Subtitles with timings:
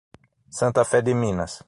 [0.59, 1.53] Santa Fé de Minas